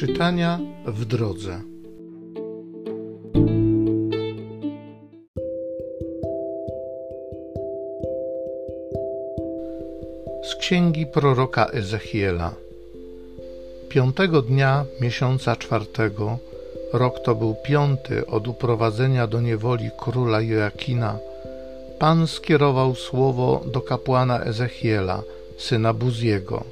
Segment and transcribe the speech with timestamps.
[0.00, 1.60] Czytania w drodze.
[10.42, 12.54] Z księgi proroka Ezechiela.
[13.88, 16.38] Piątego dnia miesiąca czwartego,
[16.92, 21.18] rok to był piąty od uprowadzenia do niewoli króla Joakina,
[21.98, 25.22] Pan skierował słowo do kapłana Ezechiela,
[25.58, 26.64] syna Buziego,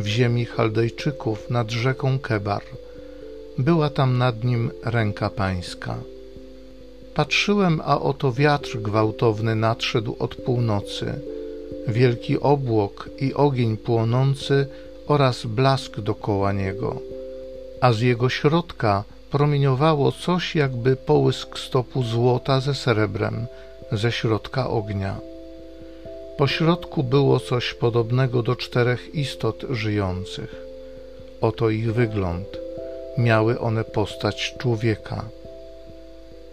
[0.00, 2.62] w ziemi Chaldejczyków nad rzeką Kebar.
[3.58, 5.96] Była tam nad nim ręka pańska.
[7.14, 11.20] Patrzyłem, a oto wiatr gwałtowny nadszedł od północy,
[11.88, 14.66] wielki obłok i ogień płonący
[15.06, 17.00] oraz blask dokoła niego,
[17.80, 23.46] a z jego środka promieniowało coś jakby połysk stopu złota ze srebrem
[23.92, 25.29] ze środka ognia.
[26.40, 30.54] Po środku było coś podobnego do czterech istot żyjących.
[31.40, 32.46] Oto ich wygląd.
[33.18, 35.24] Miały one postać człowieka.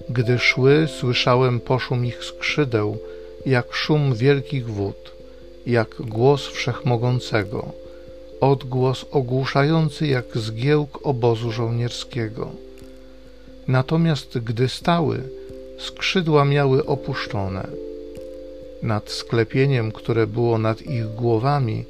[0.09, 2.97] Gdy szły, słyszałem poszum ich skrzydeł,
[3.45, 5.11] jak szum wielkich wód,
[5.65, 7.71] jak głos wszechmogącego,
[8.41, 12.51] odgłos ogłuszający jak zgiełk obozu żołnierskiego.
[13.67, 15.23] Natomiast gdy stały,
[15.79, 17.86] skrzydła miały opuszczone
[18.83, 21.85] nad sklepieniem, które było nad ich głowami,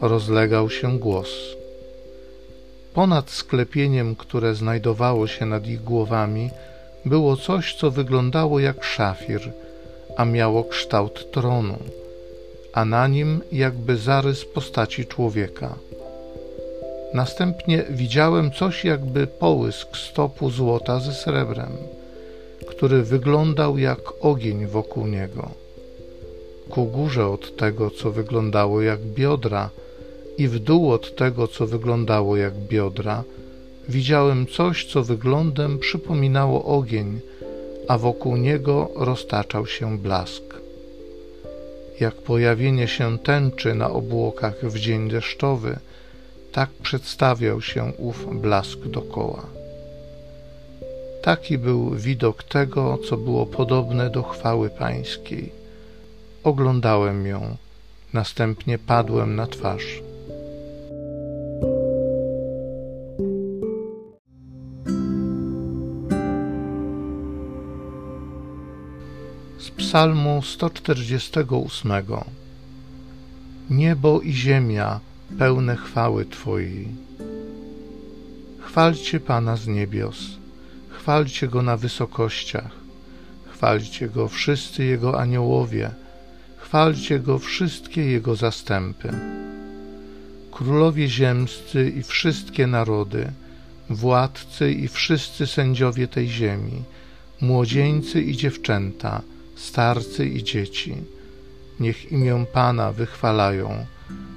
[0.00, 1.28] rozlegał się głos.
[2.94, 6.50] Ponad sklepieniem, które znajdowało się nad ich głowami,
[7.04, 9.52] było coś, co wyglądało jak szafir,
[10.16, 11.78] a miało kształt tronu,
[12.72, 15.74] a na nim jakby zarys postaci człowieka.
[17.14, 21.72] Następnie widziałem coś jakby połysk stopu złota ze srebrem,
[22.68, 25.65] który wyglądał jak ogień wokół niego
[26.70, 29.70] ku górze od tego, co wyglądało jak biodra,
[30.38, 33.24] i w dół od tego, co wyglądało jak biodra,
[33.88, 37.20] widziałem coś, co wyglądem przypominało ogień,
[37.88, 40.42] a wokół niego roztaczał się blask.
[42.00, 45.78] Jak pojawienie się tęczy na obłokach w dzień deszczowy,
[46.52, 49.46] tak przedstawiał się ów blask dokoła.
[51.22, 55.65] Taki był widok tego, co było podobne do chwały pańskiej
[56.46, 57.56] Oglądałem ją,
[58.12, 60.02] następnie padłem na twarz.
[69.58, 71.92] Z Psalmu 148
[73.70, 75.00] Niebo i ziemia
[75.38, 76.88] pełne chwały Twojej.
[78.60, 80.18] Chwalcie Pana z niebios,
[80.88, 82.70] chwalcie Go na wysokościach,
[83.52, 86.05] chwalcie Go wszyscy Jego aniołowie,
[86.76, 89.08] chwalcie Go wszystkie Jego zastępy.
[90.52, 93.32] Królowie ziemscy i wszystkie narody,
[93.90, 96.82] władcy i wszyscy sędziowie tej ziemi,
[97.40, 99.22] młodzieńcy i dziewczęta,
[99.54, 100.94] starcy i dzieci,
[101.80, 103.86] niech imię Pana wychwalają,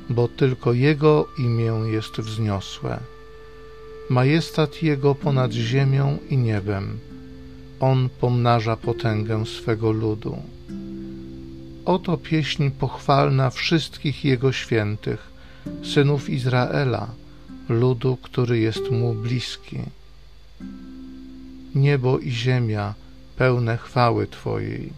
[0.09, 2.99] bo tylko Jego imię jest wzniosłe.
[4.09, 6.99] Majestat Jego ponad ziemią i niebem,
[7.79, 10.37] On pomnaża potęgę swego ludu.
[11.89, 15.31] Oto pieśń pochwalna wszystkich Jego świętych,
[15.83, 17.07] synów Izraela,
[17.69, 19.77] ludu, który jest Mu bliski.
[21.75, 22.93] Niebo i ziemia
[23.37, 24.93] pełne chwały Twojej.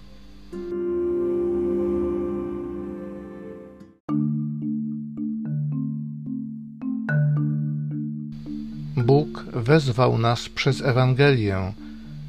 [8.98, 11.74] Bóg wezwał nas przez Ewangelię,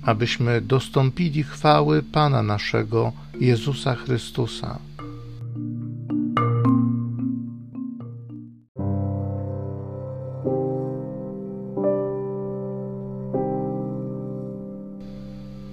[0.02, 4.78] abyśmy dostąpili chwały Pana naszego Jezusa Chrystusa.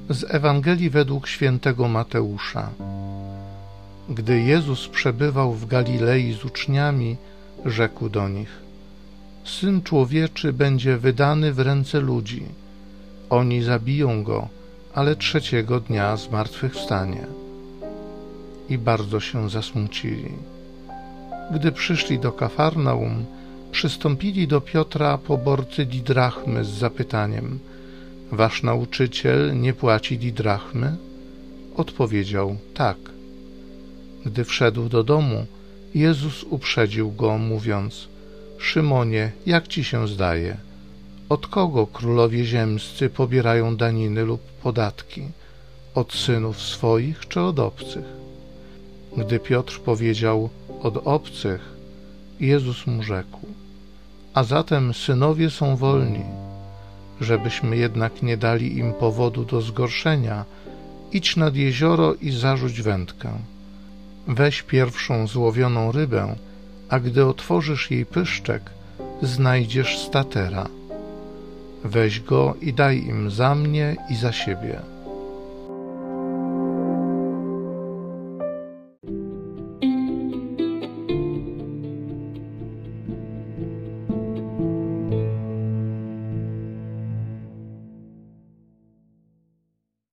[0.09, 2.69] Z Ewangelii według świętego Mateusza.
[4.09, 7.17] Gdy Jezus przebywał w Galilei z uczniami,
[7.65, 8.59] rzekł do nich:
[9.43, 12.43] Syn człowieczy będzie wydany w ręce ludzi
[13.29, 14.47] oni zabiją go,
[14.93, 17.25] ale trzeciego dnia zmartwychwstanie.
[18.69, 20.31] I bardzo się zasmucili.
[21.53, 23.25] Gdy przyszli do Kafarnaum,
[23.71, 27.59] przystąpili do Piotra poborcy didrachmy z zapytaniem:
[28.31, 30.95] Wasz nauczyciel nie płaci didrachmy?
[31.75, 32.97] Odpowiedział: Tak.
[34.25, 35.45] Gdy wszedł do domu,
[35.95, 38.07] Jezus uprzedził go, mówiąc:
[38.57, 40.57] Szymonie, jak ci się zdaje?
[41.29, 45.21] Od kogo królowie ziemscy pobierają daniny lub podatki?
[45.95, 48.05] Od synów swoich czy od obcych?
[49.17, 50.49] Gdy Piotr powiedział
[50.81, 51.61] od obcych,
[52.39, 53.39] Jezus mu rzekł:
[54.33, 56.23] A zatem synowie są wolni.
[57.21, 60.45] Żebyśmy jednak nie dali im powodu do zgorszenia,
[61.11, 63.31] idź nad jezioro i zarzuć wędkę.
[64.27, 66.35] Weź pierwszą złowioną rybę,
[66.89, 68.61] a gdy otworzysz jej pyszczek,
[69.21, 70.78] znajdziesz statera.
[71.83, 74.79] Weź go i daj im za mnie i za siebie.